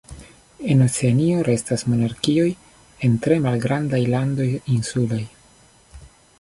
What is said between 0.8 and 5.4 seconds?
Oceanio restas monarkioj en tre malgrandaj landoj insulaj.